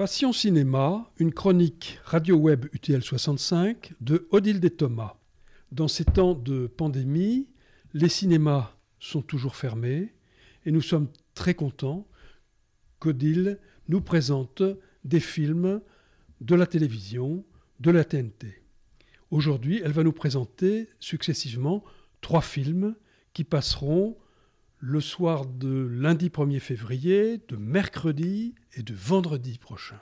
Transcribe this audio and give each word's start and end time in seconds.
Passion 0.00 0.32
Cinéma, 0.32 1.12
une 1.18 1.30
chronique 1.30 1.98
radio-web 2.04 2.64
UTL 2.72 3.02
65 3.02 3.92
de 4.00 4.26
Odile 4.30 4.64
et 4.64 4.70
Thomas. 4.70 5.18
Dans 5.72 5.88
ces 5.88 6.06
temps 6.06 6.32
de 6.32 6.68
pandémie, 6.68 7.48
les 7.92 8.08
cinémas 8.08 8.74
sont 8.98 9.20
toujours 9.20 9.56
fermés 9.56 10.14
et 10.64 10.72
nous 10.72 10.80
sommes 10.80 11.08
très 11.34 11.52
contents 11.52 12.08
qu'Odile 12.98 13.58
nous 13.90 14.00
présente 14.00 14.62
des 15.04 15.20
films 15.20 15.82
de 16.40 16.54
la 16.54 16.66
télévision, 16.66 17.44
de 17.80 17.90
la 17.90 18.02
TNT. 18.02 18.62
Aujourd'hui, 19.30 19.82
elle 19.84 19.92
va 19.92 20.02
nous 20.02 20.14
présenter 20.14 20.88
successivement 20.98 21.84
trois 22.22 22.40
films 22.40 22.96
qui 23.34 23.44
passeront 23.44 24.16
le 24.82 25.02
soir 25.02 25.44
de 25.44 25.86
lundi 25.92 26.30
1er 26.30 26.58
février, 26.58 27.38
de 27.48 27.56
mercredi 27.56 28.54
et 28.74 28.82
de 28.82 28.94
vendredi 28.94 29.58
prochain. 29.58 30.00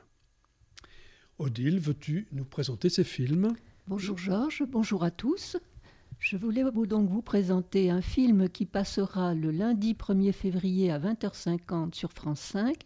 Odile, 1.39 1.81
veux-tu 1.81 2.29
nous 2.31 2.45
présenter 2.45 2.89
ces 2.89 3.03
films? 3.03 3.49
Bonjour 3.89 4.17
Georges, 4.17 4.63
bonjour 4.69 5.03
à 5.03 5.11
tous. 5.11 5.57
Je 6.21 6.36
voulais 6.36 6.63
donc 6.63 7.11
vous 7.11 7.22
présenter 7.22 7.91
un 7.91 8.00
film 8.00 8.49
qui 8.49 8.67
passera 8.67 9.35
le 9.35 9.50
lundi 9.50 9.95
1er 9.95 10.33
février 10.33 10.93
à 10.93 11.00
20h50 11.00 11.95
sur 11.95 12.13
France 12.13 12.41
5. 12.41 12.77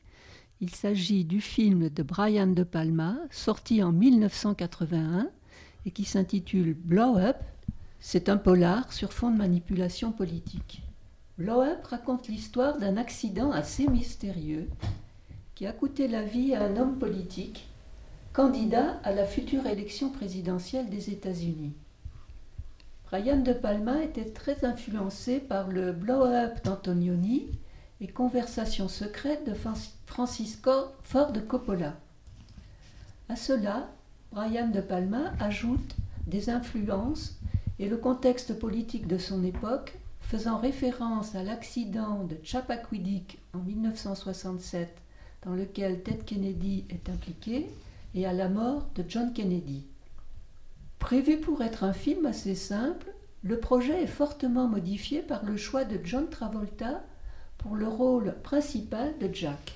Il 0.61 0.75
s'agit 0.75 1.27
du 1.27 1.43
film 1.43 1.91
de 1.91 2.03
Brian 2.03 2.47
De 2.47 2.63
Palma, 2.63 3.19
sorti 3.31 3.83
en 3.83 3.93
1981 3.93 5.29
et 5.85 5.91
qui 5.91 6.05
s'intitule 6.05 6.73
Blow 6.73 7.19
Up. 7.19 7.37
C'est 8.01 8.31
un 8.31 8.39
polar 8.39 8.95
sur 8.95 9.13
fond 9.13 9.31
de 9.31 9.37
manipulation 9.37 10.11
politique. 10.13 10.83
Up 11.49 11.85
raconte 11.85 12.29
l'histoire 12.29 12.79
d'un 12.79 12.97
accident 12.97 13.53
assez 13.53 13.87
mystérieux 13.87 14.69
qui 15.55 15.67
a 15.67 15.73
coûté 15.73 16.09
la 16.09 16.23
vie 16.23 16.55
à 16.55 16.65
un 16.65 16.77
homme 16.77 16.99
politique, 16.99 17.69
candidat 18.33 19.01
à 19.05 19.13
la 19.13 19.27
future 19.27 19.67
élection 19.67 20.11
présidentielle 20.11 20.89
des 20.89 21.11
États-Unis. 21.11 21.73
Brian 23.07 23.39
De 23.39 23.53
Palma 23.53 24.03
était 24.03 24.31
très 24.31 24.65
influencé 24.65 25.39
par 25.39 25.69
le 25.69 25.93
Blow 25.93 26.25
Up 26.25 26.65
d'Antonioni 26.65 27.47
et 28.01 28.09
Conversation 28.09 28.89
secrète 28.89 29.47
de 29.47 29.55
Francis 30.07 30.59
Ford 31.03 31.33
Coppola. 31.47 31.95
À 33.29 33.37
cela, 33.37 33.89
Brian 34.33 34.69
De 34.69 34.81
Palma 34.81 35.33
ajoute 35.41 35.95
des 36.27 36.49
influences 36.49 37.39
et 37.79 37.89
le 37.89 37.97
contexte 37.97 38.59
politique 38.59 39.07
de 39.07 39.19
son 39.19 39.45
époque 39.45 39.99
faisant 40.23 40.59
référence 40.59 41.35
à 41.35 41.43
l'accident 41.43 42.25
de 42.25 42.37
Chappaquiddick 42.43 43.39
en 43.55 43.59
1967 43.59 44.89
dans 45.45 45.55
lequel 45.55 46.03
Ted 46.03 46.25
Kennedy 46.25 46.85
est 46.89 47.09
impliqué 47.09 47.69
et 48.15 48.27
à 48.27 48.33
la 48.33 48.49
mort 48.49 48.87
de 48.95 49.05
John 49.09 49.33
Kennedy. 49.33 49.85
Prévu 50.99 51.39
pour 51.39 51.63
être 51.63 51.85
un 51.85 51.93
film 51.93 52.27
assez 52.27 52.55
simple, 52.55 53.13
le 53.43 53.59
projet 53.59 54.03
est 54.03 54.07
fortement 54.07 54.69
modifié 54.69 55.21
par 55.21 55.45
le 55.45 55.57
choix 55.57 55.85
de 55.85 55.99
John 56.05 56.29
Travolta 56.31 57.03
pour 57.59 57.75
le 57.75 57.89
rôle 57.89 58.35
principal 58.43 59.13
de 59.19 59.29
Jack. 59.33 59.75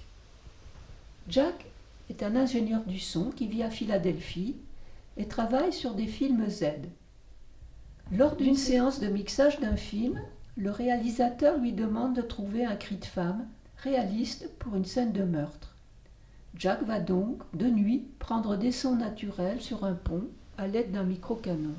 Jack 1.29 1.67
est 2.09 2.23
un 2.23 2.37
ingénieur 2.37 2.85
du 2.85 3.01
son 3.01 3.31
qui 3.31 3.49
vit 3.49 3.65
à 3.65 3.71
Philadelphie 3.71 4.57
et 5.17 5.27
travaille 5.27 5.73
sur 5.73 5.95
des 5.95 6.07
films 6.07 6.49
Z. 6.49 6.65
Lors 8.13 8.37
d'une 8.37 8.55
séance 8.55 9.01
de 9.01 9.09
mixage 9.09 9.59
d'un 9.59 9.77
film, 9.77 10.21
le 10.57 10.71
réalisateur 10.71 11.59
lui 11.59 11.73
demande 11.73 12.17
de 12.17 12.23
trouver 12.23 12.65
un 12.65 12.77
cri 12.77 12.97
de 12.97 13.05
femme 13.05 13.47
réaliste 13.77 14.51
pour 14.59 14.75
une 14.75 14.87
scène 14.87 15.13
de 15.13 15.23
meurtre. 15.23 15.77
Jack 16.57 16.83
va 16.85 16.99
donc, 16.99 17.43
de 17.55 17.67
nuit, 17.67 18.07
prendre 18.19 18.57
des 18.57 18.73
sons 18.73 18.97
naturels 18.97 19.61
sur 19.61 19.85
un 19.85 19.93
pont 19.93 20.25
à 20.57 20.67
l'aide 20.67 20.93
d'un 20.93 21.05
micro-canon. 21.05 21.75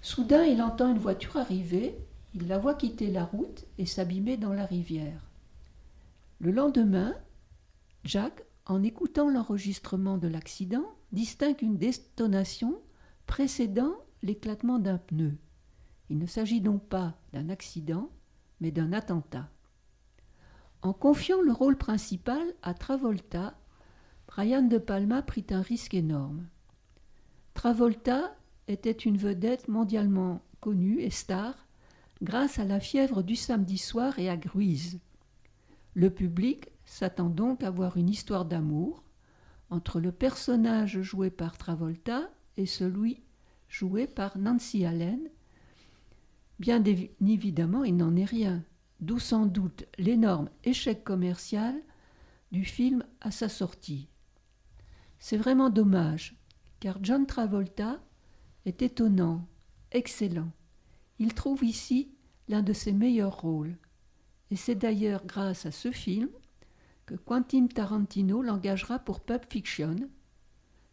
Soudain, 0.00 0.44
il 0.44 0.62
entend 0.62 0.92
une 0.92 1.00
voiture 1.00 1.36
arriver, 1.36 1.98
il 2.34 2.46
la 2.46 2.58
voit 2.58 2.74
quitter 2.74 3.10
la 3.10 3.24
route 3.24 3.64
et 3.78 3.86
s'abîmer 3.86 4.36
dans 4.36 4.52
la 4.52 4.64
rivière. 4.64 5.20
Le 6.38 6.52
lendemain, 6.52 7.14
Jack, 8.04 8.44
en 8.66 8.84
écoutant 8.84 9.28
l'enregistrement 9.28 10.18
de 10.18 10.28
l'accident, 10.28 10.86
distingue 11.10 11.62
une 11.62 11.78
détonation 11.78 12.78
précédant 13.26 13.94
l'éclatement 14.22 14.78
d'un 14.78 14.98
pneu. 14.98 15.32
Il 16.08 16.18
ne 16.18 16.26
s'agit 16.26 16.60
donc 16.60 16.84
pas 16.84 17.14
d'un 17.32 17.48
accident, 17.48 18.10
mais 18.60 18.70
d'un 18.70 18.92
attentat. 18.92 19.48
En 20.82 20.92
confiant 20.92 21.42
le 21.42 21.52
rôle 21.52 21.76
principal 21.76 22.42
à 22.62 22.74
Travolta, 22.74 23.58
Brian 24.28 24.62
De 24.62 24.78
Palma 24.78 25.22
prit 25.22 25.46
un 25.50 25.62
risque 25.62 25.94
énorme. 25.94 26.46
Travolta 27.54 28.36
était 28.68 28.90
une 28.90 29.16
vedette 29.16 29.68
mondialement 29.68 30.42
connue 30.60 31.00
et 31.00 31.10
star 31.10 31.66
grâce 32.22 32.58
à 32.58 32.64
la 32.64 32.80
fièvre 32.80 33.22
du 33.22 33.36
samedi 33.36 33.78
soir 33.78 34.18
et 34.18 34.28
à 34.28 34.36
Gruise. 34.36 35.00
Le 35.94 36.10
public 36.10 36.68
s'attend 36.84 37.30
donc 37.30 37.62
à 37.62 37.70
voir 37.70 37.96
une 37.96 38.10
histoire 38.10 38.44
d'amour 38.44 39.02
entre 39.70 40.00
le 40.00 40.12
personnage 40.12 41.00
joué 41.02 41.30
par 41.30 41.56
Travolta 41.56 42.30
et 42.56 42.66
celui 42.66 43.22
joué 43.68 44.06
par 44.06 44.38
Nancy 44.38 44.84
Allen, 44.84 45.28
Bien 46.58 46.82
évidemment, 46.84 47.84
il 47.84 47.96
n'en 47.96 48.16
est 48.16 48.24
rien, 48.24 48.64
d'où 49.00 49.18
sans 49.18 49.46
doute 49.46 49.84
l'énorme 49.98 50.48
échec 50.64 51.04
commercial 51.04 51.74
du 52.50 52.64
film 52.64 53.04
à 53.20 53.30
sa 53.30 53.48
sortie. 53.48 54.08
C'est 55.18 55.36
vraiment 55.36 55.70
dommage, 55.70 56.36
car 56.80 56.98
John 57.02 57.26
Travolta 57.26 58.00
est 58.64 58.82
étonnant, 58.82 59.46
excellent. 59.92 60.50
Il 61.18 61.34
trouve 61.34 61.64
ici 61.64 62.10
l'un 62.48 62.62
de 62.62 62.72
ses 62.72 62.92
meilleurs 62.92 63.40
rôles. 63.40 63.76
Et 64.50 64.56
c'est 64.56 64.74
d'ailleurs 64.74 65.26
grâce 65.26 65.66
à 65.66 65.70
ce 65.70 65.90
film 65.90 66.28
que 67.04 67.14
Quentin 67.14 67.66
Tarantino 67.66 68.42
l'engagera 68.42 68.98
pour 68.98 69.20
Pulp 69.20 69.44
Fiction. 69.50 69.96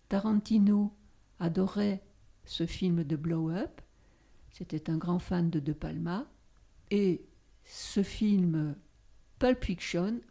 Tarantino 0.10 0.94
adorait 1.40 2.04
ce 2.46 2.66
film 2.66 3.04
de 3.04 3.16
Blow 3.16 3.50
Up 3.50 3.82
c'était 4.54 4.90
un 4.90 4.98
grand 4.98 5.20
fan 5.20 5.50
de 5.50 5.60
De 5.60 5.74
Palma. 5.74 6.26
Et 6.92 7.26
ce 7.66 8.04
film 8.04 8.76
Pulp 9.40 9.64
Fiction, 9.66 10.22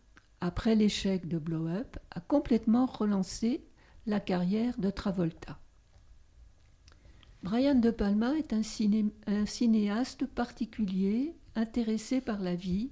après 0.41 0.75
l'échec 0.75 1.29
de 1.29 1.39
Blow 1.39 1.67
Up, 1.67 1.99
a 2.13 2.21
complètement 2.21 2.87
relancé 2.87 3.65
la 4.07 4.21
carrière 4.21 4.79
de 4.79 4.91
Travolta. 4.91 5.59
Brian 7.43 7.75
De 7.75 7.91
Palma 7.91 8.35
est 8.37 8.53
un, 8.53 8.63
cinéaste 9.45 10.27
particulier, 10.27 11.37
intéressé 11.57 12.21
par 12.21 12.41
la 12.41 12.55
vie 12.55 12.91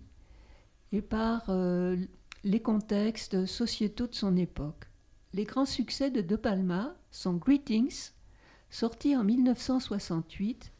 et 0.90 1.00
par 1.00 1.44
euh, 1.48 1.96
les 2.42 2.60
contextes 2.60 3.46
sociétaux 3.46 4.08
de 4.08 4.14
son 4.14 4.36
époque. 4.36 4.88
Les 5.32 5.44
grands 5.44 5.66
succès 5.66 6.10
de 6.10 6.20
De 6.20 6.34
Palma 6.34 6.96
sont 7.12 7.34
Greetings, 7.34 8.10
sorti 8.70 9.16
en 9.16 9.22
1968, 9.22 10.72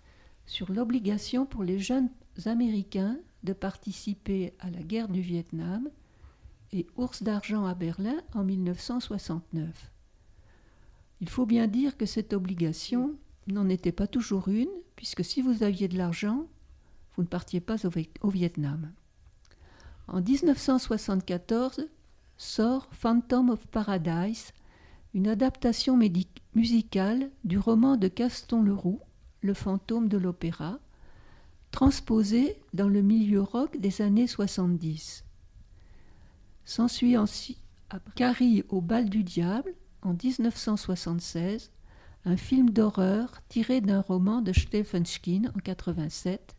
sur 0.50 0.72
l'obligation 0.72 1.47
pour 1.47 1.62
les 1.62 1.78
jeunes 1.78 2.11
Américains 2.44 3.16
de 3.44 3.53
participer 3.53 4.53
à 4.59 4.69
la 4.69 4.83
guerre 4.83 5.06
du 5.06 5.21
Vietnam 5.21 5.88
et 6.72 6.88
Ours 6.97 7.22
d'argent 7.22 7.66
à 7.66 7.75
Berlin 7.75 8.16
en 8.34 8.43
1969. 8.43 9.93
Il 11.21 11.28
faut 11.28 11.47
bien 11.47 11.69
dire 11.69 11.97
que 11.97 12.05
cette 12.05 12.33
obligation 12.33 13.15
n'en 13.47 13.69
était 13.69 13.93
pas 13.93 14.09
toujours 14.09 14.49
une, 14.49 14.71
puisque 14.97 15.25
si 15.25 15.41
vous 15.41 15.62
aviez 15.62 15.87
de 15.87 15.97
l'argent, 15.97 16.49
vous 17.15 17.22
ne 17.22 17.28
partiez 17.28 17.61
pas 17.61 17.77
au, 17.87 18.31
Vietnam. 18.31 18.91
En 20.09 20.21
1974 20.21 21.87
sort 22.38 22.88
Phantom 22.91 23.50
of 23.50 23.69
Paradise, 23.69 24.53
une 25.15 25.29
adaptation 25.29 25.96
musicale 26.56 27.31
du 27.44 27.56
roman 27.56 27.96
de 27.96 28.08
Gaston 28.08 28.62
Leroux, 28.62 29.00
le 29.40 29.54
fantôme 29.54 30.08
de 30.08 30.19
l'opéra, 30.19 30.78
transposé 31.70 32.56
dans 32.75 32.88
le 32.88 33.02
milieu 33.02 33.42
rock 33.42 33.78
des 33.78 34.02
années 34.02 34.26
70. 34.26 35.25
S'ensuit 36.64 37.16
ensuite 37.16 37.58
Carrie 38.14 38.64
au 38.69 38.81
bal 38.81 39.08
du 39.08 39.25
diable 39.25 39.75
en 40.02 40.14
1976, 40.14 41.70
un 42.25 42.37
film 42.37 42.70
d'horreur 42.70 43.40
tiré 43.48 43.81
d'un 43.81 44.00
roman 44.00 44.42
de 44.42 44.52
Stephen 44.52 45.06
Skin 45.06 45.50
en 45.54 45.58
87. 45.58 46.54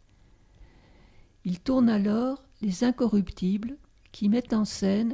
Il 1.45 1.59
tourne 1.59 1.89
alors 1.89 2.43
Les 2.61 2.83
Incorruptibles 2.83 3.77
qui 4.11 4.29
mettent 4.29 4.53
en 4.53 4.65
scène 4.65 5.13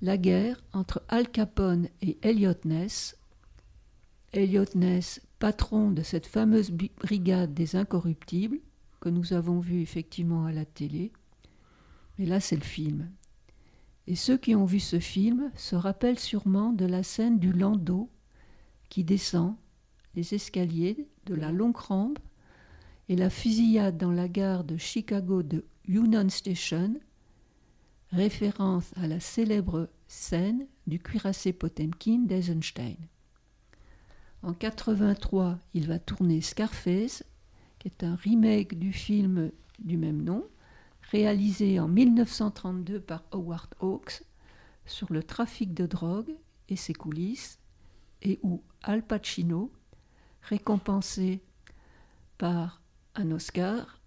la 0.00 0.16
guerre 0.16 0.62
entre 0.72 1.02
Al 1.08 1.30
Capone 1.30 1.88
et 2.02 2.18
Elliot 2.22 2.54
Ness. 2.64 3.16
Ness 4.34 5.20
patron 5.44 5.90
de 5.90 6.00
cette 6.00 6.26
fameuse 6.26 6.70
brigade 6.70 7.52
des 7.52 7.76
incorruptibles, 7.76 8.60
que 8.98 9.10
nous 9.10 9.34
avons 9.34 9.60
vu 9.60 9.82
effectivement 9.82 10.46
à 10.46 10.52
la 10.52 10.64
télé. 10.64 11.12
Mais 12.16 12.24
là, 12.24 12.40
c'est 12.40 12.56
le 12.56 12.62
film. 12.62 13.10
Et 14.06 14.16
ceux 14.16 14.38
qui 14.38 14.54
ont 14.54 14.64
vu 14.64 14.80
ce 14.80 14.98
film 14.98 15.52
se 15.54 15.76
rappellent 15.76 16.18
sûrement 16.18 16.72
de 16.72 16.86
la 16.86 17.02
scène 17.02 17.38
du 17.38 17.52
landau 17.52 18.08
qui 18.88 19.04
descend 19.04 19.54
les 20.14 20.32
escaliers 20.32 21.10
de 21.26 21.34
la 21.34 21.52
longue 21.52 21.76
rampe 21.76 22.20
et 23.10 23.14
la 23.14 23.28
fusillade 23.28 23.98
dans 23.98 24.12
la 24.12 24.28
gare 24.28 24.64
de 24.64 24.78
Chicago 24.78 25.42
de 25.42 25.66
Union 25.86 26.30
Station, 26.30 26.94
référence 28.12 28.94
à 28.96 29.06
la 29.06 29.20
célèbre 29.20 29.90
scène 30.06 30.66
du 30.86 31.00
cuirassé 31.00 31.52
Potemkin 31.52 32.20
d'Eisenstein. 32.20 32.96
En 34.44 34.52
83, 34.52 35.58
il 35.72 35.86
va 35.86 35.98
tourner 35.98 36.42
Scarface, 36.42 37.24
qui 37.78 37.88
est 37.88 38.04
un 38.04 38.14
remake 38.14 38.78
du 38.78 38.92
film 38.92 39.50
du 39.78 39.96
même 39.96 40.22
nom, 40.22 40.44
réalisé 41.10 41.80
en 41.80 41.88
1932 41.88 43.00
par 43.00 43.22
Howard 43.30 43.74
Hawks 43.80 44.22
sur 44.84 45.10
le 45.10 45.22
trafic 45.22 45.72
de 45.72 45.86
drogue 45.86 46.36
et 46.68 46.76
ses 46.76 46.92
coulisses, 46.92 47.58
et 48.20 48.38
où 48.42 48.62
Al 48.82 49.02
Pacino, 49.02 49.72
récompensé 50.42 51.42
par 52.36 52.82
un 53.14 53.30
Oscar, 53.30 53.98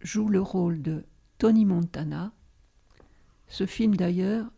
joue 0.00 0.28
le 0.28 0.40
rôle 0.40 0.82
de 0.82 1.04
Tony 1.38 1.64
Montana. 1.64 2.32
Ce 3.46 3.66
film 3.66 3.94
d'ailleurs 3.94 4.50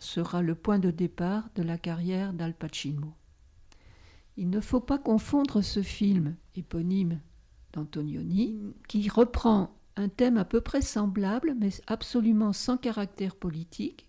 sera 0.00 0.42
le 0.42 0.56
point 0.56 0.80
de 0.80 0.90
départ 0.90 1.50
de 1.54 1.62
la 1.62 1.78
carrière 1.78 2.32
d'Al 2.32 2.52
Pacino. 2.52 3.14
Il 4.36 4.50
ne 4.50 4.60
faut 4.60 4.80
pas 4.80 4.98
confondre 4.98 5.62
ce 5.62 5.82
film 5.82 6.36
éponyme 6.54 7.20
d'Antonioni, 7.72 8.58
qui 8.88 9.08
reprend 9.08 9.76
un 9.96 10.08
thème 10.08 10.36
à 10.36 10.44
peu 10.44 10.60
près 10.60 10.82
semblable, 10.82 11.54
mais 11.58 11.70
absolument 11.86 12.52
sans 12.52 12.76
caractère 12.76 13.34
politique. 13.34 14.08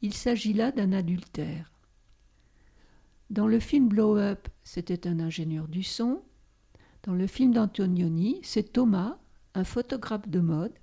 Il 0.00 0.14
s'agit 0.14 0.52
là 0.52 0.72
d'un 0.72 0.92
adultère. 0.92 1.70
Dans 3.30 3.46
le 3.46 3.60
film 3.60 3.88
Blow 3.88 4.18
Up, 4.18 4.48
c'était 4.64 5.06
un 5.06 5.20
ingénieur 5.20 5.68
du 5.68 5.82
son. 5.82 6.22
Dans 7.04 7.14
le 7.14 7.26
film 7.26 7.52
d'Antonioni, 7.52 8.40
c'est 8.42 8.72
Thomas, 8.72 9.16
un 9.54 9.64
photographe 9.64 10.28
de 10.28 10.40
mode, 10.40 10.74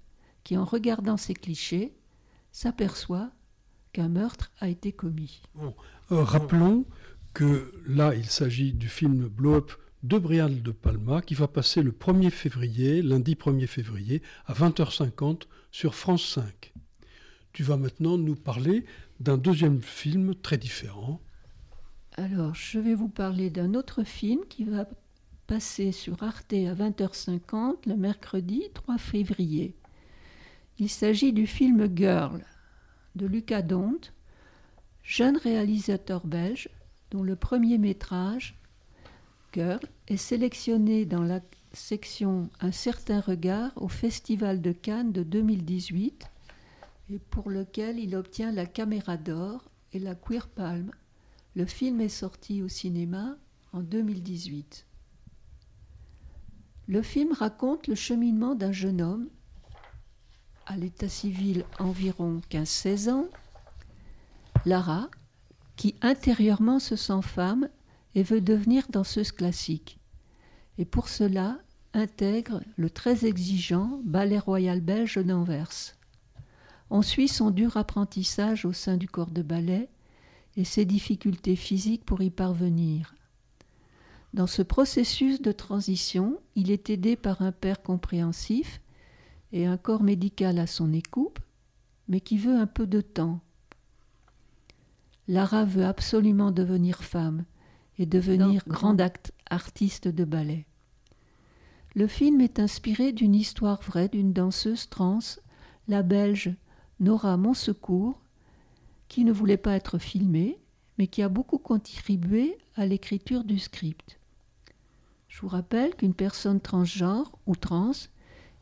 qui, 0.43 0.57
en 0.57 0.63
regardant 0.63 1.17
ces 1.17 1.33
clichés, 1.33 1.93
s'aperçoit 2.51 3.29
qu'un 3.93 4.09
meurtre 4.09 4.51
a 4.59 4.69
été 4.69 4.91
commis. 4.91 5.41
Euh, 5.61 6.23
rappelons 6.23 6.85
que 7.33 7.71
là, 7.87 8.13
il 8.15 8.25
s'agit 8.25 8.73
du 8.73 8.87
film 8.87 9.27
Blow 9.27 9.55
Up 9.55 9.71
de 10.03 10.17
Brian 10.17 10.49
de 10.49 10.71
Palma 10.71 11.21
qui 11.21 11.33
va 11.33 11.47
passer 11.47 11.81
le 11.81 11.91
1er 11.91 12.29
février, 12.29 13.01
lundi 13.01 13.35
1er 13.35 13.67
février, 13.67 14.21
à 14.45 14.53
20h50 14.53 15.43
sur 15.71 15.95
France 15.95 16.25
5. 16.25 16.73
Tu 17.53 17.63
vas 17.63 17.77
maintenant 17.77 18.17
nous 18.17 18.35
parler 18.35 18.85
d'un 19.19 19.37
deuxième 19.37 19.81
film 19.81 20.35
très 20.35 20.57
différent. 20.57 21.19
Alors, 22.13 22.55
je 22.55 22.79
vais 22.79 22.95
vous 22.95 23.09
parler 23.09 23.49
d'un 23.49 23.73
autre 23.73 24.03
film 24.03 24.41
qui 24.49 24.63
va 24.63 24.87
passer 25.47 25.91
sur 25.91 26.21
Arte 26.23 26.53
à 26.53 26.75
20h50 26.75 27.87
le 27.87 27.95
mercredi 27.95 28.63
3 28.73 28.97
février. 28.97 29.75
Il 30.77 30.89
s'agit 30.89 31.33
du 31.33 31.47
film 31.47 31.89
Girl 31.95 32.43
de 33.15 33.25
Lucas 33.25 33.63
Dont, 33.63 33.99
jeune 35.03 35.37
réalisateur 35.37 36.25
belge 36.25 36.69
dont 37.11 37.23
le 37.23 37.35
premier 37.35 37.77
métrage, 37.77 38.55
Girl, 39.53 39.79
est 40.07 40.17
sélectionné 40.17 41.05
dans 41.05 41.23
la 41.23 41.39
section 41.73 42.49
Un 42.59 42.71
certain 42.71 43.19
regard 43.19 43.71
au 43.75 43.87
Festival 43.87 44.61
de 44.61 44.71
Cannes 44.71 45.11
de 45.11 45.23
2018 45.23 46.25
et 47.11 47.19
pour 47.19 47.49
lequel 47.49 47.99
il 47.99 48.15
obtient 48.15 48.51
la 48.51 48.65
Caméra 48.65 49.17
d'Or 49.17 49.63
et 49.93 49.99
la 49.99 50.15
Queer 50.15 50.47
Palm. 50.47 50.91
Le 51.55 51.65
film 51.65 52.01
est 52.01 52.09
sorti 52.09 52.61
au 52.61 52.67
cinéma 52.67 53.37
en 53.73 53.81
2018. 53.81 54.85
Le 56.87 57.01
film 57.01 57.33
raconte 57.33 57.87
le 57.87 57.95
cheminement 57.95 58.55
d'un 58.55 58.71
jeune 58.71 59.01
homme 59.01 59.29
à 60.65 60.77
l'état 60.77 61.09
civil 61.09 61.65
environ 61.79 62.41
15-16 62.51 63.09
ans, 63.09 63.27
Lara, 64.65 65.09
qui 65.79 65.95
intérieurement 66.01 66.79
se 66.79 66.97
sent 66.97 67.21
femme 67.21 67.69
et 68.13 68.21
veut 68.21 68.41
devenir 68.41 68.83
danseuse 68.89 69.31
classique. 69.31 69.97
Et 70.77 70.83
pour 70.83 71.07
cela, 71.07 71.57
intègre 71.93 72.61
le 72.75 72.89
très 72.89 73.25
exigeant 73.25 74.01
Ballet 74.03 74.39
Royal 74.39 74.81
belge 74.81 75.19
d'Anvers. 75.19 75.95
On 76.89 77.01
suit 77.01 77.29
son 77.29 77.49
dur 77.49 77.77
apprentissage 77.77 78.65
au 78.65 78.73
sein 78.73 78.97
du 78.97 79.07
corps 79.07 79.31
de 79.31 79.41
ballet 79.41 79.87
et 80.57 80.65
ses 80.65 80.83
difficultés 80.83 81.55
physiques 81.55 82.03
pour 82.03 82.21
y 82.21 82.29
parvenir. 82.29 83.15
Dans 84.33 84.47
ce 84.47 84.63
processus 84.63 85.41
de 85.41 85.53
transition, 85.53 86.41
il 86.55 86.71
est 86.71 86.89
aidé 86.89 87.15
par 87.15 87.41
un 87.41 87.53
père 87.53 87.81
compréhensif 87.81 88.81
et 89.53 89.65
un 89.65 89.77
corps 89.77 90.03
médical 90.03 90.59
à 90.59 90.67
son 90.67 90.91
écoute, 90.91 91.37
mais 92.09 92.19
qui 92.19 92.37
veut 92.37 92.57
un 92.57 92.67
peu 92.67 92.85
de 92.85 92.99
temps 92.99 93.39
Lara 95.29 95.63
veut 95.63 95.85
absolument 95.85 96.49
devenir 96.49 97.03
femme 97.03 97.45
et 97.99 98.07
devenir 98.07 98.63
grande 98.65 98.99
artiste 99.47 100.07
de 100.07 100.25
ballet. 100.25 100.65
Le 101.93 102.07
film 102.07 102.41
est 102.41 102.57
inspiré 102.57 103.11
d'une 103.11 103.35
histoire 103.35 103.79
vraie 103.83 104.09
d'une 104.09 104.33
danseuse 104.33 104.89
trans, 104.89 105.19
la 105.87 106.01
belge 106.01 106.55
Nora 106.99 107.37
Monsecourt, 107.37 108.19
qui 109.07 109.23
ne 109.23 109.31
voulait 109.31 109.57
pas 109.57 109.75
être 109.75 109.99
filmée, 109.99 110.57
mais 110.97 111.05
qui 111.05 111.21
a 111.21 111.29
beaucoup 111.29 111.59
contribué 111.59 112.57
à 112.75 112.87
l'écriture 112.87 113.43
du 113.43 113.59
script. 113.59 114.19
Je 115.27 115.41
vous 115.41 115.47
rappelle 115.47 115.93
qu'une 115.93 116.15
personne 116.15 116.59
transgenre 116.59 117.37
ou 117.45 117.55
trans 117.55 117.91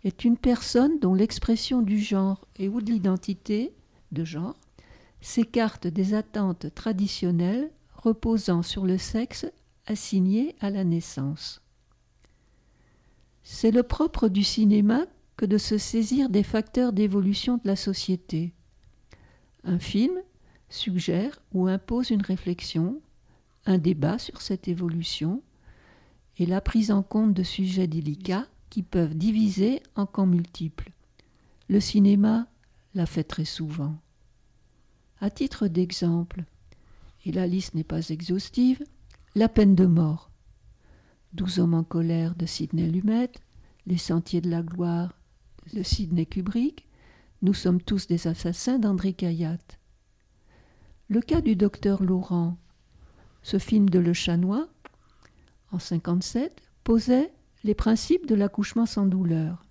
est 0.03 0.25
une 0.25 0.37
personne 0.37 0.99
dont 0.99 1.13
l'expression 1.13 1.81
du 1.81 1.97
genre 1.97 2.45
et 2.57 2.67
ou 2.67 2.81
de 2.81 2.91
l'identité 2.91 3.73
de 4.11 4.25
genre 4.25 4.59
s'écarte 5.21 5.87
des 5.87 6.13
attentes 6.13 6.73
traditionnelles 6.73 7.71
reposant 7.93 8.61
sur 8.61 8.85
le 8.85 8.97
sexe 8.97 9.45
assigné 9.85 10.55
à 10.59 10.69
la 10.69 10.83
naissance. 10.83 11.61
C'est 13.43 13.71
le 13.71 13.83
propre 13.83 14.27
du 14.27 14.43
cinéma 14.43 15.05
que 15.37 15.45
de 15.45 15.57
se 15.57 15.77
saisir 15.77 16.29
des 16.29 16.43
facteurs 16.43 16.93
d'évolution 16.93 17.57
de 17.57 17.67
la 17.67 17.75
société. 17.75 18.53
Un 19.63 19.79
film 19.79 20.19
suggère 20.69 21.39
ou 21.53 21.67
impose 21.67 22.09
une 22.09 22.21
réflexion, 22.21 22.99
un 23.65 23.77
débat 23.77 24.19
sur 24.19 24.41
cette 24.41 24.67
évolution 24.67 25.41
et 26.37 26.45
la 26.45 26.61
prise 26.61 26.91
en 26.91 27.03
compte 27.03 27.33
de 27.33 27.43
sujets 27.43 27.87
délicats 27.87 28.47
qui 28.69 28.83
peuvent 28.83 29.15
diviser 29.15 29.81
en 29.95 30.05
camps 30.05 30.25
multiples. 30.25 30.91
Le 31.69 31.79
cinéma 31.79 32.47
l'a 32.95 33.05
fait 33.05 33.23
très 33.23 33.45
souvent. 33.45 33.95
À 35.19 35.31
titre 35.31 35.67
d'exemple, 35.67 36.43
et 37.25 37.31
la 37.31 37.47
liste 37.47 37.73
n'est 37.73 37.83
pas 37.83 38.09
exhaustive, 38.09 38.83
La 39.33 39.49
peine 39.49 39.73
de 39.73 39.87
mort, 39.87 40.29
Douze 41.33 41.59
hommes 41.59 41.73
en 41.73 41.83
colère 41.83 42.35
de 42.35 42.45
Sidney 42.45 42.87
Lumet, 42.87 43.31
Les 43.87 43.97
sentiers 43.97 44.41
de 44.41 44.49
la 44.49 44.61
gloire 44.61 45.17
de 45.73 45.81
Sidney 45.81 46.27
Kubrick, 46.27 46.87
Nous 47.41 47.55
sommes 47.55 47.81
tous 47.81 48.05
des 48.07 48.27
assassins 48.27 48.77
d'André 48.77 49.13
Cayatte. 49.13 49.79
Le 51.09 51.21
cas 51.21 51.41
du 51.41 51.55
docteur 51.55 52.03
Laurent, 52.03 52.57
ce 53.41 53.57
film 53.57 53.89
de 53.89 53.97
Le 53.97 54.13
Chanois, 54.13 54.67
en 55.71 55.79
57, 55.79 56.61
posait 56.83 57.33
les 57.63 57.75
principes 57.75 58.27
de 58.27 58.35
l'accouchement 58.35 58.85
sans 58.85 59.07
douleur. 59.07 59.65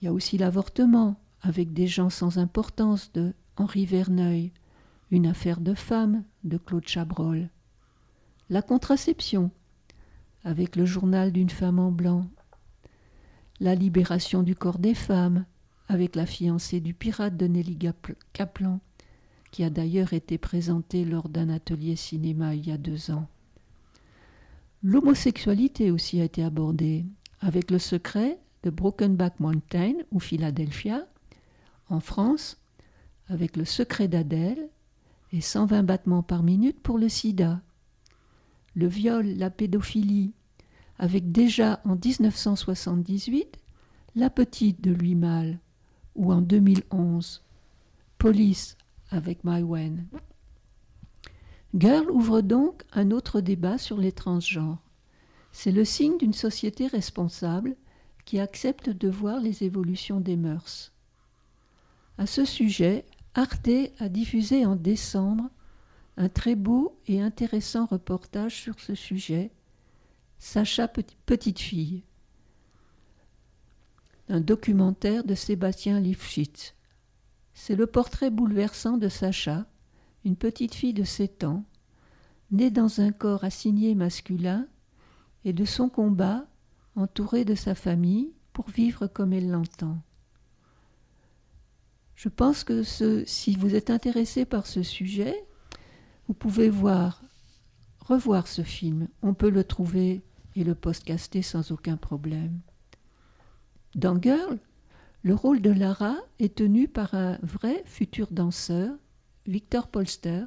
Il 0.00 0.04
y 0.04 0.08
a 0.08 0.12
aussi 0.12 0.36
l'avortement, 0.36 1.18
avec 1.40 1.72
des 1.72 1.86
gens 1.86 2.10
sans 2.10 2.38
importance 2.38 3.10
de 3.12 3.34
Henri 3.56 3.86
Verneuil, 3.86 4.50
Une 5.12 5.28
affaire 5.28 5.60
de 5.60 5.74
femme 5.74 6.24
de 6.42 6.58
Claude 6.58 6.88
Chabrol. 6.88 7.50
La 8.50 8.62
contraception, 8.62 9.52
avec 10.42 10.74
le 10.74 10.84
journal 10.84 11.30
d'une 11.30 11.50
femme 11.50 11.78
en 11.78 11.92
blanc. 11.92 12.26
La 13.60 13.76
libération 13.76 14.42
du 14.42 14.56
corps 14.56 14.80
des 14.80 14.94
femmes, 14.94 15.44
avec 15.86 16.16
la 16.16 16.26
fiancée 16.26 16.80
du 16.80 16.94
pirate 16.94 17.36
de 17.36 17.46
Nelly 17.46 17.78
Kaplan, 18.32 18.80
qui 19.52 19.62
a 19.62 19.70
d'ailleurs 19.70 20.14
été 20.14 20.36
présentée 20.36 21.04
lors 21.04 21.28
d'un 21.28 21.48
atelier 21.48 21.94
cinéma 21.94 22.56
il 22.56 22.66
y 22.66 22.72
a 22.72 22.78
deux 22.78 23.12
ans. 23.12 23.28
L'homosexualité 24.82 25.92
aussi 25.92 26.20
a 26.20 26.24
été 26.24 26.42
abordée, 26.42 27.04
avec 27.40 27.70
le 27.70 27.78
secret 27.78 28.40
de 28.64 28.70
Brokenback 28.70 29.38
Mountain 29.38 29.94
ou 30.10 30.18
Philadelphia, 30.18 31.06
en 31.88 32.00
France, 32.00 32.58
avec 33.28 33.56
le 33.56 33.64
secret 33.64 34.08
d'Adèle 34.08 34.68
et 35.32 35.40
120 35.40 35.82
battements 35.82 36.22
par 36.22 36.42
minute 36.42 36.80
pour 36.80 36.98
le 36.98 37.08
sida. 37.08 37.60
Le 38.74 38.86
viol, 38.86 39.26
la 39.26 39.50
pédophilie, 39.50 40.32
avec 40.98 41.32
déjà 41.32 41.80
en 41.84 41.96
1978 41.96 43.58
La 44.16 44.30
petite 44.30 44.80
de 44.80 44.92
lui 44.92 45.14
mal, 45.14 45.58
ou 46.14 46.32
en 46.32 46.40
2011 46.40 47.42
Police 48.18 48.76
avec 49.10 49.44
My 49.44 49.62
Wen. 49.62 50.06
Girl 51.74 52.08
ouvre 52.10 52.40
donc 52.40 52.84
un 52.92 53.10
autre 53.10 53.40
débat 53.40 53.78
sur 53.78 53.98
les 53.98 54.12
transgenres. 54.12 54.78
C'est 55.50 55.72
le 55.72 55.84
signe 55.84 56.18
d'une 56.18 56.32
société 56.32 56.86
responsable 56.86 57.76
qui 58.24 58.38
accepte 58.38 58.90
de 58.90 59.08
voir 59.08 59.40
les 59.40 59.64
évolutions 59.64 60.20
des 60.20 60.36
mœurs. 60.36 60.92
À 62.16 62.26
ce 62.26 62.44
sujet, 62.44 63.04
Arte 63.34 63.90
a 63.98 64.08
diffusé 64.08 64.64
en 64.64 64.76
décembre 64.76 65.50
un 66.16 66.28
très 66.28 66.54
beau 66.54 66.96
et 67.08 67.20
intéressant 67.20 67.86
reportage 67.86 68.54
sur 68.54 68.78
ce 68.78 68.94
sujet, 68.94 69.50
Sacha 70.38 70.86
Petite 70.88 71.58
Fille, 71.58 72.04
un 74.28 74.40
documentaire 74.40 75.24
de 75.24 75.34
Sébastien 75.34 75.98
Lifshitz. 75.98 76.74
C'est 77.54 77.74
le 77.74 77.86
portrait 77.86 78.30
bouleversant 78.30 78.98
de 78.98 79.08
Sacha, 79.08 79.66
une 80.24 80.36
petite 80.36 80.74
fille 80.74 80.94
de 80.94 81.04
7 81.04 81.44
ans, 81.44 81.64
née 82.52 82.70
dans 82.70 83.00
un 83.00 83.10
corps 83.10 83.42
assigné 83.42 83.96
masculin 83.96 84.68
et 85.44 85.52
de 85.52 85.64
son 85.64 85.88
combat 85.88 86.46
entourée 86.94 87.44
de 87.44 87.56
sa 87.56 87.74
famille 87.74 88.32
pour 88.52 88.68
vivre 88.70 89.08
comme 89.08 89.32
elle 89.32 89.50
l'entend. 89.50 89.98
Je 92.14 92.28
pense 92.28 92.64
que 92.64 92.82
si 92.82 93.56
vous 93.56 93.74
êtes 93.74 93.90
intéressé 93.90 94.44
par 94.44 94.66
ce 94.66 94.82
sujet, 94.82 95.44
vous 96.28 96.34
pouvez 96.34 96.70
voir, 96.70 97.22
revoir 98.00 98.46
ce 98.46 98.62
film. 98.62 99.08
On 99.22 99.34
peut 99.34 99.50
le 99.50 99.64
trouver 99.64 100.22
et 100.56 100.64
le 100.64 100.74
postcaster 100.74 101.42
sans 101.42 101.70
aucun 101.72 101.96
problème. 101.96 102.60
Dans 103.94 104.20
Girl, 104.20 104.58
le 105.22 105.34
rôle 105.34 105.60
de 105.60 105.70
Lara 105.70 106.16
est 106.38 106.56
tenu 106.56 106.88
par 106.88 107.14
un 107.14 107.38
vrai 107.42 107.82
futur 107.86 108.28
danseur, 108.30 108.94
Victor 109.46 109.88
Polster, 109.88 110.44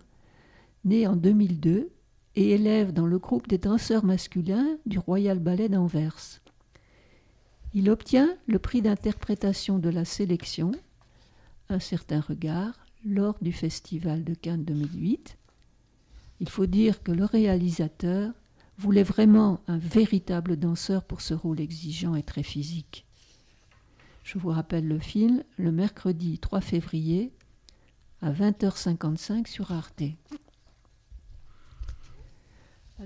né 0.86 1.08
en 1.08 1.16
2002 1.16 1.90
et 2.36 2.52
élève 2.52 2.94
dans 2.94 3.08
le 3.08 3.20
groupe 3.20 3.48
des 3.48 3.58
danseurs 3.58 4.06
masculins 4.06 4.78
du 4.86 5.00
Royal 5.00 5.40
Ballet 5.40 5.70
d'Anvers. 5.70 6.40
Il 7.74 7.90
obtient 7.90 8.30
le 8.48 8.60
prix 8.60 8.82
d'interprétation 8.82 9.80
de 9.80 9.90
la 9.90 10.06
sélection, 10.06 10.72
un 11.70 11.80
certain 11.80 12.22
regard, 12.22 12.74
lors 13.06 13.38
du 13.42 13.52
Festival 13.52 14.24
de 14.24 14.34
Cannes 14.34 14.66
2008. 14.66 15.38
Il 16.40 16.50
faut 16.50 16.66
dire 16.66 17.02
que 17.04 17.12
le 17.12 17.26
réalisateur 17.26 18.34
voulait 18.78 19.04
vraiment 19.04 19.60
un 19.68 19.78
véritable 19.78 20.58
danseur 20.58 21.04
pour 21.04 21.22
ce 21.22 21.34
rôle 21.34 21.60
exigeant 21.60 22.16
et 22.16 22.24
très 22.24 22.44
physique. 22.44 23.06
Je 24.24 24.38
vous 24.38 24.50
rappelle 24.50 24.88
le 24.88 25.00
film 25.00 25.44
le 25.58 25.72
mercredi 25.72 26.38
3 26.38 26.62
février 26.62 27.32
à 28.22 28.32
20h55 28.32 29.48
sur 29.48 29.72
Arte. 29.72 30.04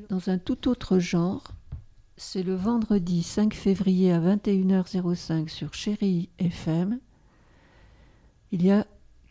Dans 0.10 0.30
un 0.30 0.38
tout 0.38 0.68
autre 0.68 1.00
genre, 1.00 1.44
c'est 2.18 2.44
le 2.44 2.56
vendredi 2.56 3.24
5 3.24 3.54
février 3.54 4.12
à 4.12 4.20
21h05 4.20 5.48
sur 5.48 5.74
Chéri 5.74 6.30
FM. 6.40 7.00
Il 8.52 8.64
y 8.64 8.72
a 8.72 8.86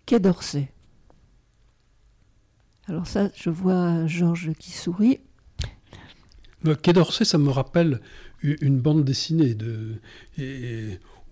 Quai 0.06 0.20
d'Orsay. 0.20 0.68
Alors 2.86 3.06
ça, 3.06 3.30
je 3.34 3.50
vois 3.50 4.06
Georges 4.06 4.52
qui 4.58 4.70
sourit. 4.70 5.20
Le 6.62 6.74
Quai 6.74 6.92
d'Orsay, 6.92 7.24
ça 7.24 7.38
me 7.38 7.50
rappelle 7.50 8.00
une 8.42 8.80
bande 8.80 9.04
dessinée 9.04 9.54
de, 9.54 10.00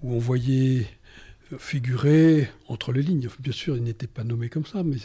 où 0.02 0.12
on 0.12 0.18
voyait 0.18 0.86
figurer 1.58 2.48
entre 2.68 2.92
les 2.92 3.02
lignes. 3.02 3.28
Bien 3.40 3.52
sûr, 3.52 3.76
il 3.76 3.82
n'était 3.82 4.06
pas 4.06 4.24
nommé 4.24 4.48
comme 4.48 4.66
ça, 4.66 4.82
mais 4.82 4.96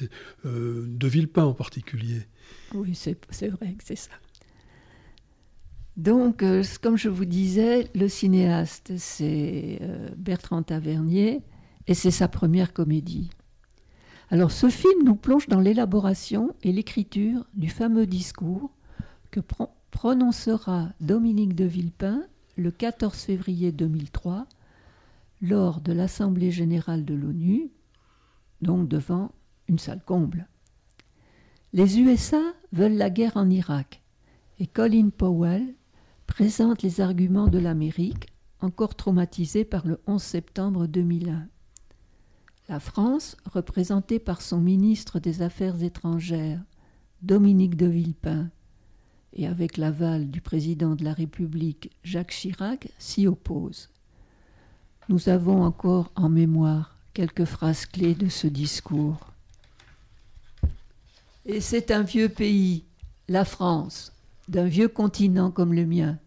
euh, 0.46 0.86
de 0.88 1.08
Villepin 1.08 1.46
en 1.46 1.54
particulier. 1.54 2.22
Oui, 2.74 2.96
c'est 2.96 3.48
vrai 3.48 3.74
que 3.74 3.84
c'est 3.84 3.96
ça. 3.96 4.12
Donc, 5.96 6.42
euh, 6.42 6.64
comme 6.82 6.98
je 6.98 7.08
vous 7.08 7.26
disais, 7.26 7.88
le 7.94 8.08
cinéaste, 8.08 8.94
c'est 8.98 9.78
euh, 9.82 10.10
Bertrand 10.18 10.64
Tavernier, 10.64 11.42
et 11.88 11.94
c'est 11.94 12.12
sa 12.12 12.28
première 12.28 12.74
comédie. 12.74 13.30
Alors, 14.30 14.52
ce 14.52 14.70
film 14.70 15.04
nous 15.04 15.16
plonge 15.16 15.48
dans 15.48 15.60
l'élaboration 15.60 16.56
et 16.64 16.72
l'écriture 16.72 17.46
du 17.54 17.70
fameux 17.70 18.08
discours 18.08 18.72
que 19.32 19.42
prononcera 19.92 20.90
Dominique 21.02 21.56
de 21.56 21.66
Villepin 21.66 22.24
le 22.58 22.72
14 22.72 23.16
février 23.16 23.72
2003 23.72 24.48
lors 25.42 25.82
de 25.82 25.92
l'Assemblée 25.92 26.52
générale 26.52 27.06
de 27.06 27.14
l'ONU, 27.14 27.70
donc 28.62 28.88
devant 28.88 29.32
une 29.68 29.80
salle 29.80 30.02
comble. 30.06 30.48
Les 31.74 32.00
USA 32.00 32.42
veulent 32.72 32.98
la 32.98 33.10
guerre 33.10 33.38
en 33.38 33.50
Irak 33.50 34.02
et 34.60 34.68
Colin 34.68 35.10
Powell 35.10 35.76
présente 36.28 36.82
les 36.82 37.02
arguments 37.02 37.48
de 37.48 37.60
l'Amérique, 37.60 38.28
encore 38.62 38.96
traumatisée 38.96 39.66
par 39.66 39.86
le 39.86 40.00
11 40.08 40.22
septembre 40.22 40.88
2001. 40.88 41.48
La 42.74 42.80
France, 42.80 43.38
représentée 43.46 44.18
par 44.18 44.42
son 44.42 44.60
ministre 44.60 45.20
des 45.20 45.44
Affaires 45.44 45.84
étrangères, 45.84 46.60
Dominique 47.22 47.78
de 47.78 47.86
Villepin, 47.86 48.50
et 49.34 49.46
avec 49.46 49.78
l'aval 49.78 50.32
du 50.32 50.42
président 50.42 50.96
de 50.96 51.04
la 51.04 51.14
République, 51.14 51.92
Jacques 52.04 52.32
Chirac, 52.32 52.90
s'y 52.98 53.28
oppose. 53.28 53.92
Nous 55.08 55.30
avons 55.30 55.62
encore 55.62 56.12
en 56.16 56.30
mémoire 56.30 56.98
quelques 57.14 57.46
phrases 57.46 57.86
clés 57.86 58.16
de 58.16 58.28
ce 58.28 58.48
discours. 58.48 59.20
Et 61.46 61.62
c'est 61.62 61.92
un 61.92 62.02
vieux 62.02 62.30
pays, 62.30 62.86
la 63.28 63.46
France, 63.46 64.14
d'un 64.48 64.66
vieux 64.66 64.90
continent 64.90 65.52
comme 65.52 65.76
le 65.76 65.86
mien, 65.86 66.18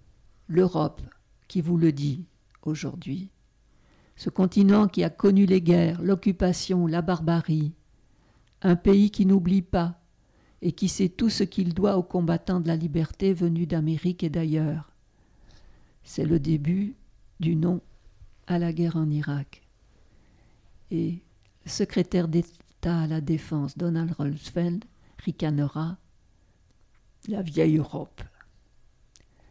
l'Europe, 0.47 1.03
qui 1.49 1.61
vous 1.61 1.77
le 1.77 1.91
dit 1.91 2.25
aujourd'hui. 2.63 3.31
Ce 4.17 4.31
continent 4.31 4.89
qui 4.89 5.05
a 5.05 5.11
connu 5.11 5.45
les 5.45 5.61
guerres, 5.61 6.01
l'occupation, 6.03 6.87
la 6.87 7.03
barbarie. 7.03 7.73
Un 8.63 8.77
pays 8.77 9.11
qui 9.11 9.27
n'oublie 9.27 9.63
pas 9.63 10.01
et 10.63 10.73
qui 10.73 10.89
sait 10.89 11.11
tout 11.11 11.29
ce 11.29 11.45
qu'il 11.45 11.75
doit 11.75 11.97
aux 11.97 12.03
combattants 12.03 12.61
de 12.61 12.69
la 12.69 12.77
liberté 12.77 13.35
venus 13.35 13.69
d'Amérique 13.69 14.25
et 14.25 14.31
d'ailleurs. 14.31 14.91
C'est 16.03 16.25
le 16.25 16.41
début 16.41 16.95
du 17.41 17.57
nom 17.57 17.83
à 18.47 18.59
la 18.59 18.73
guerre 18.73 18.97
en 18.97 19.11
Irak. 19.11 19.63
Et 20.91 21.21
le 21.65 21.71
secrétaire 21.71 22.29
d'État 22.29 23.01
à 23.01 23.07
la 23.07 23.21
Défense, 23.21 23.77
Donald 23.77 24.13
Rumsfeld, 24.13 24.85
ricanera 25.19 25.99
la 27.29 27.43
vieille 27.43 27.79
Europe. 27.79 28.23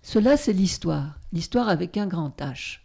Cela, 0.02 0.38
c'est 0.38 0.54
l'histoire, 0.54 1.20
l'histoire 1.34 1.68
avec 1.68 1.98
un 1.98 2.08
grand 2.08 2.36
H. 2.40 2.80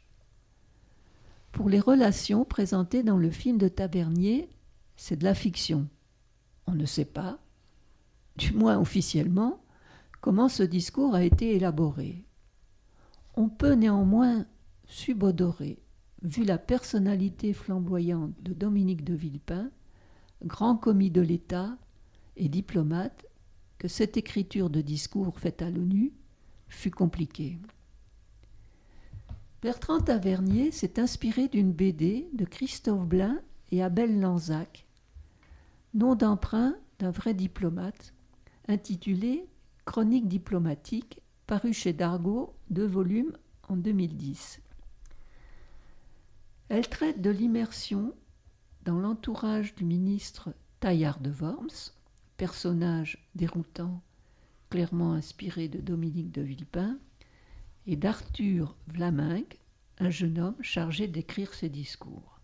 Pour 1.53 1.69
les 1.69 1.81
relations 1.81 2.45
présentées 2.45 3.03
dans 3.03 3.19
le 3.19 3.31
film 3.31 3.59
de 3.59 3.69
Tavernier, 3.69 4.49
c'est 4.97 5.17
de 5.17 5.25
la 5.25 5.35
fiction. 5.35 5.89
On 6.67 6.75
ne 6.75 6.87
sait 6.87 7.05
pas, 7.05 7.39
du 8.37 8.53
moins 8.53 8.79
officiellement, 8.79 9.63
comment 10.21 10.49
ce 10.49 10.63
discours 10.63 11.15
a 11.15 11.25
été 11.25 11.55
élaboré. 11.57 12.25
On 13.35 13.49
peut 13.49 13.73
néanmoins 13.73 14.47
subodorer 14.87 15.79
vu 16.23 16.45
la 16.45 16.59
personnalité 16.59 17.53
flamboyante 17.53 18.35
de 18.43 18.53
Dominique 18.53 19.05
de 19.05 19.15
Villepin, 19.15 19.71
grand 20.45 20.77
commis 20.77 21.11
de 21.11 21.21
l'État 21.21 21.77
et 22.37 22.49
diplomate, 22.49 23.27
que 23.79 23.89
cette 23.89 24.17
écriture 24.19 24.69
de 24.69 24.83
discours 24.83 25.39
faite 25.39 25.63
à 25.63 25.71
l'ONU 25.71 26.13
fut 26.69 26.91
compliquée. 26.91 27.59
Bertrand 29.63 30.01
Tavernier 30.01 30.71
s'est 30.71 30.99
inspiré 30.99 31.49
d'une 31.49 31.73
BD 31.73 32.31
de 32.33 32.47
Christophe 32.47 33.05
Blain 33.05 33.43
et 33.71 33.83
Abel 33.83 34.19
Lanzac, 34.19 34.87
nom 35.93 36.15
d'emprunt 36.15 36.77
d'un 36.99 37.11
vrai 37.11 37.35
diplomate, 37.35 38.15
intitulé 38.69 39.47
Chronique 39.85 40.29
diplomatique, 40.29 41.21
paru 41.47 41.75
chez 41.75 41.93
Dargaud, 41.93 42.55
deux 42.71 42.87
volumes 42.87 43.37
en 43.69 43.77
2010. 43.77 44.61
Elle 46.71 46.89
traite 46.89 47.21
de 47.21 47.31
l'immersion 47.31 48.15
dans 48.85 48.99
l'entourage 48.99 49.75
du 49.75 49.85
ministre 49.85 50.55
Taillard 50.79 51.21
de 51.21 51.31
Worms, 51.31 51.93
personnage 52.39 53.29
déroutant 53.35 54.01
clairement 54.71 55.13
inspiré 55.13 55.69
de 55.69 55.81
Dominique 55.81 56.31
de 56.31 56.43
Villepin, 56.43 56.97
et 57.87 57.97
d'Arthur 57.97 58.77
Vlaminck, 58.89 59.59
un 59.99 60.11
jeune 60.11 60.39
homme 60.39 60.57
chargé 60.61 61.09
d'écrire 61.09 61.53
ses 61.55 61.69
discours. 61.69 62.41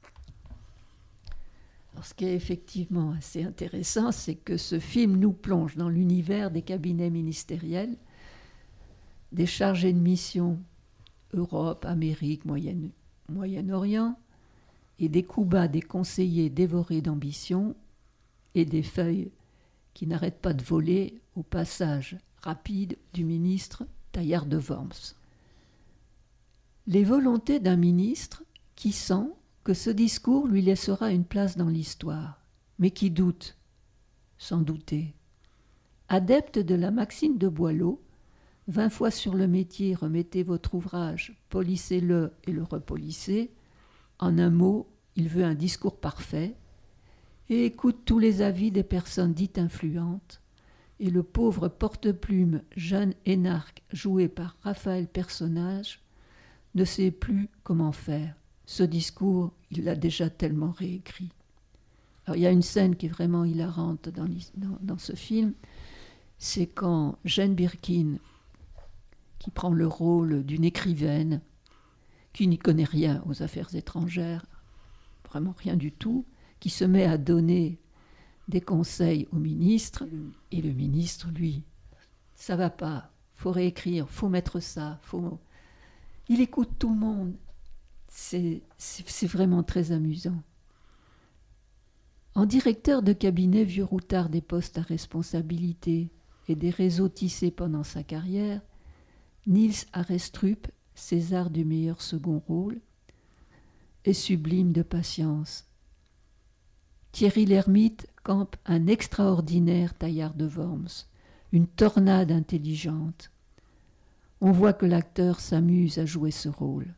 ce 2.02 2.12
qui 2.14 2.26
est 2.26 2.34
effectivement 2.34 3.12
assez 3.12 3.42
intéressant, 3.42 4.12
c'est 4.12 4.34
que 4.34 4.56
ce 4.56 4.78
film 4.78 5.16
nous 5.16 5.32
plonge 5.32 5.76
dans 5.76 5.88
l'univers 5.88 6.50
des 6.50 6.62
cabinets 6.62 7.10
ministériels, 7.10 7.96
des 9.32 9.46
chargés 9.46 9.92
de 9.92 9.98
mission 9.98 10.58
Europe, 11.32 11.84
Amérique, 11.84 12.44
Moyen-Orient, 12.44 14.18
et 14.98 15.08
des 15.08 15.22
coups 15.22 15.48
bas 15.48 15.68
des 15.68 15.82
conseillers 15.82 16.50
dévorés 16.50 17.02
d'ambition 17.02 17.74
et 18.54 18.64
des 18.64 18.82
feuilles 18.82 19.30
qui 19.94 20.06
n'arrêtent 20.06 20.40
pas 20.40 20.54
de 20.54 20.62
voler 20.62 21.20
au 21.34 21.42
passage 21.42 22.16
rapide 22.42 22.96
du 23.12 23.24
ministre 23.24 23.86
Taillard 24.12 24.46
de 24.46 24.58
Worms. 24.58 25.14
Les 26.88 27.02
volontés 27.02 27.58
d'un 27.58 27.74
ministre 27.74 28.44
qui 28.76 28.92
sent 28.92 29.26
que 29.64 29.74
ce 29.74 29.90
discours 29.90 30.46
lui 30.46 30.62
laissera 30.62 31.10
une 31.10 31.24
place 31.24 31.56
dans 31.56 31.68
l'histoire, 31.68 32.40
mais 32.78 32.92
qui 32.92 33.10
doute, 33.10 33.56
sans 34.38 34.60
douter. 34.60 35.12
Adepte 36.08 36.60
de 36.60 36.76
la 36.76 36.92
maxime 36.92 37.38
de 37.38 37.48
Boileau, 37.48 38.00
vingt 38.68 38.88
fois 38.88 39.10
sur 39.10 39.34
le 39.34 39.48
métier 39.48 39.96
remettez 39.96 40.44
votre 40.44 40.74
ouvrage, 40.74 41.42
polissez-le 41.48 42.32
et 42.44 42.52
le 42.52 42.62
repolissez, 42.62 43.50
en 44.20 44.38
un 44.38 44.50
mot, 44.50 44.88
il 45.16 45.28
veut 45.28 45.44
un 45.44 45.56
discours 45.56 45.98
parfait, 45.98 46.54
et 47.48 47.64
écoute 47.64 48.02
tous 48.04 48.20
les 48.20 48.42
avis 48.42 48.70
des 48.70 48.84
personnes 48.84 49.34
dites 49.34 49.58
influentes, 49.58 50.40
et 51.00 51.10
le 51.10 51.24
pauvre 51.24 51.66
porte-plume 51.66 52.62
jeune 52.76 53.14
énarque 53.24 53.82
joué 53.92 54.28
par 54.28 54.56
Raphaël 54.62 55.08
Personnage 55.08 56.05
ne 56.76 56.84
sait 56.84 57.10
plus 57.10 57.48
comment 57.64 57.92
faire. 57.92 58.34
Ce 58.66 58.82
discours, 58.82 59.52
il 59.70 59.84
l'a 59.84 59.96
déjà 59.96 60.30
tellement 60.30 60.72
réécrit. 60.72 61.30
Alors, 62.26 62.36
il 62.36 62.42
y 62.42 62.46
a 62.46 62.50
une 62.50 62.62
scène 62.62 62.96
qui 62.96 63.06
est 63.06 63.10
vraiment 63.10 63.44
hilarante 63.44 64.08
dans, 64.08 64.98
ce 64.98 65.14
film, 65.14 65.54
c'est 66.38 66.66
quand 66.66 67.18
Jeanne 67.24 67.54
Birkin, 67.54 68.16
qui 69.38 69.50
prend 69.50 69.70
le 69.70 69.86
rôle 69.86 70.44
d'une 70.44 70.64
écrivaine, 70.64 71.40
qui 72.32 72.48
n'y 72.48 72.58
connaît 72.58 72.84
rien 72.84 73.22
aux 73.26 73.42
affaires 73.42 73.74
étrangères, 73.74 74.44
vraiment 75.28 75.54
rien 75.58 75.76
du 75.76 75.92
tout, 75.92 76.24
qui 76.58 76.68
se 76.68 76.84
met 76.84 77.04
à 77.04 77.16
donner 77.16 77.78
des 78.48 78.60
conseils 78.60 79.28
au 79.32 79.36
ministre, 79.36 80.04
et 80.50 80.60
le 80.60 80.72
ministre, 80.72 81.28
lui, 81.30 81.62
ça 82.34 82.56
va 82.56 82.70
pas, 82.70 83.10
faut 83.36 83.52
réécrire, 83.52 84.08
faut 84.10 84.28
mettre 84.28 84.60
ça, 84.60 84.98
faut. 85.02 85.38
Il 86.28 86.40
écoute 86.40 86.70
tout 86.78 86.90
le 86.90 86.96
monde. 86.96 87.34
C'est 88.08 88.62
vraiment 89.22 89.62
très 89.62 89.92
amusant. 89.92 90.42
En 92.34 92.46
directeur 92.46 93.02
de 93.02 93.12
cabinet 93.12 93.64
vieux 93.64 93.84
routard 93.84 94.28
des 94.28 94.40
postes 94.40 94.78
à 94.78 94.82
responsabilité 94.82 96.10
et 96.48 96.54
des 96.54 96.70
réseaux 96.70 97.08
tissés 97.08 97.50
pendant 97.50 97.82
sa 97.82 98.02
carrière, 98.02 98.60
Niels 99.46 99.86
Arestrup, 99.92 100.68
César 100.94 101.50
du 101.50 101.64
meilleur 101.64 102.02
second 102.02 102.42
rôle, 102.46 102.80
est 104.04 104.12
sublime 104.12 104.72
de 104.72 104.82
patience, 104.82 105.66
Thierry 107.16 107.46
Lhermitte 107.46 108.06
campe 108.24 108.56
un 108.66 108.88
extraordinaire 108.88 109.94
taillard 109.94 110.34
de 110.34 110.46
Worms, 110.46 111.06
une 111.50 111.66
tornade 111.66 112.30
intelligente. 112.30 113.30
On 114.40 114.52
voit 114.52 114.72
que 114.72 114.86
l'acteur 114.86 115.40
s'amuse 115.40 115.98
à 115.98 116.06
jouer 116.06 116.30
ce 116.30 116.48
rôle. 116.48 116.94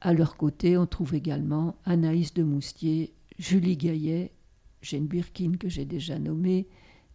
À 0.00 0.12
leur 0.12 0.36
côté, 0.36 0.78
on 0.78 0.86
trouve 0.86 1.14
également 1.14 1.76
Anaïs 1.84 2.32
de 2.32 2.42
Moustier, 2.42 3.12
Julie 3.38 3.76
Gaillet, 3.76 4.32
Jane 4.80 5.06
Birkin 5.06 5.52
que 5.58 5.68
j'ai 5.68 5.84
déjà 5.84 6.18
nommée, 6.18 6.68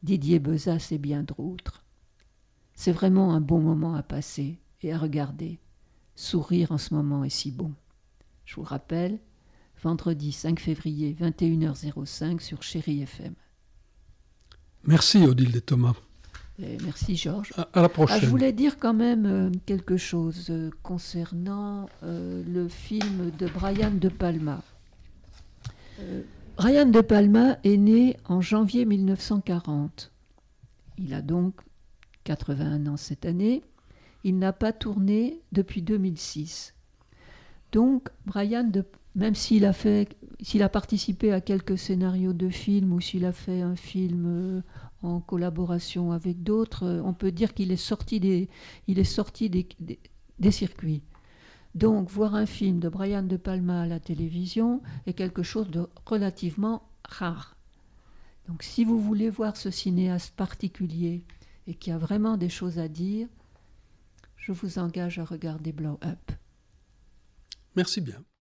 Didier 0.04 0.40
Bezas 0.40 0.90
et 0.92 0.98
bien 0.98 1.24
d'autres. 1.24 1.84
C'est 2.76 2.92
vraiment 2.92 3.34
un 3.34 3.42
bon 3.42 3.62
moment 3.62 3.96
à 3.96 4.04
passer 4.04 4.60
et 4.82 4.92
à 4.92 4.98
regarder. 4.98 5.60
Sourire 6.16 6.72
en 6.72 6.78
ce 6.78 6.94
moment 6.94 7.24
est 7.24 7.30
si 7.30 7.52
bon. 7.52 7.74
Je 8.46 8.56
vous 8.56 8.64
rappelle, 8.64 9.20
vendredi 9.82 10.32
5 10.32 10.60
février 10.60 11.16
21h05 11.20 12.40
sur 12.40 12.62
Chéri 12.62 13.02
FM. 13.02 13.34
Merci 14.84 15.26
Odile 15.26 15.56
et 15.56 15.62
Thomas. 15.62 15.96
Merci 16.57 17.15
Georges. 17.15 17.53
À, 17.74 17.81
la 17.81 17.89
prochaine. 17.89 18.17
Ah, 18.17 18.24
je 18.24 18.27
voulais 18.27 18.51
dire 18.51 18.77
quand 18.77 18.93
même 18.93 19.25
euh, 19.25 19.51
quelque 19.65 19.98
chose 19.98 20.48
euh, 20.50 20.70
concernant 20.83 21.87
euh, 22.03 22.44
le 22.48 22.68
film 22.68 23.31
de 23.37 23.48
Brian 23.48 23.92
De 23.92 24.09
Palma. 24.09 24.61
Brian 26.57 26.85
De 26.85 27.01
Palma 27.01 27.57
est 27.63 27.77
né 27.77 28.18
en 28.25 28.42
janvier 28.42 28.85
1940. 28.85 30.11
Il 30.98 31.13
a 31.13 31.22
donc 31.22 31.55
81 32.25 32.87
ans 32.87 32.98
cette 32.98 33.25
année. 33.25 33.63
Il 34.24 34.37
n'a 34.37 34.53
pas 34.53 34.74
tourné 34.74 35.39
depuis 35.51 35.81
2006. 35.81 36.74
Donc, 37.72 38.09
Brian 38.25 38.63
de 38.63 38.85
même 39.16 39.35
s'il 39.35 39.66
a 39.66 39.74
fait, 39.74 40.09
s'il 40.42 40.63
a 40.63 40.70
participé 40.70 41.31
à 41.31 41.39
quelques 41.39 41.77
scénarios 41.77 42.33
de 42.33 42.50
films 42.50 42.94
ou 42.94 43.00
s'il 43.01 43.25
a 43.25 43.31
fait 43.31 43.61
un 43.61 43.75
film 43.75 44.63
en 45.03 45.20
collaboration 45.20 46.11
avec 46.11 46.44
d'autres, 46.44 46.83
euh, 46.85 47.01
on 47.03 47.13
peut 47.13 47.31
dire 47.31 47.53
qu'il 47.53 47.72
est 47.72 47.75
sorti 47.75 48.20
des, 48.20 48.50
il 48.87 49.00
est 49.00 49.03
sorti 49.03 49.50
des, 49.50 49.68
des, 50.39 50.51
circuits. 50.51 51.03
Donc, 51.75 52.09
voir 52.09 52.35
un 52.35 52.46
film 52.46 52.79
de 52.79 52.89
Brian 52.89 53.24
De 53.24 53.37
Palma 53.37 53.81
à 53.81 53.85
la 53.85 54.00
télévision 54.00 54.81
est 55.05 55.13
quelque 55.13 55.44
chose 55.44 55.70
de 55.70 55.87
relativement 56.05 56.83
rare. 57.03 57.57
Donc, 58.48 58.63
si 58.63 58.83
vous 58.83 59.00
voulez 59.00 59.29
voir 59.29 59.57
ce 59.57 59.72
cinéaste 59.72 60.35
particulier 60.35 61.24
et 61.68 61.74
qui 61.74 61.92
a 61.92 61.98
vraiment 61.98 62.37
des 62.37 62.50
choses 62.50 62.79
à 62.79 62.87
dire, 62.87 63.27
je 64.35 64.51
vous 64.51 64.79
engage 64.79 65.20
à 65.20 65.25
regarder 65.25 65.72
Blow 65.72 66.00
Up. 66.03 66.31
Merci 67.75 68.01
bien. 68.01 68.24